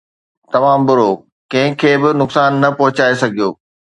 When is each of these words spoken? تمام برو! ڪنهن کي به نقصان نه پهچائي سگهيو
تمام 0.53 0.79
برو! 0.87 1.09
ڪنهن 1.51 1.73
کي 1.81 1.91
به 2.01 2.09
نقصان 2.21 2.51
نه 2.63 2.69
پهچائي 2.77 3.15
سگهيو 3.21 3.49